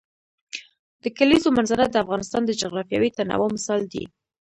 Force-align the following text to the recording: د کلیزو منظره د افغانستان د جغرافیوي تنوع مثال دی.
د 1.03 1.05
کلیزو 1.17 1.55
منظره 1.57 1.85
د 1.89 1.95
افغانستان 2.03 2.41
د 2.45 2.51
جغرافیوي 2.61 3.09
تنوع 3.17 3.49
مثال 3.55 3.81
دی. 3.93 4.03